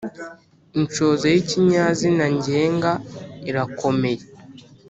Inshoza 0.79 1.25
y 1.33 1.37
ikinyazina 1.41 2.25
ngenga 2.35 2.91
irakomeye. 3.49 4.23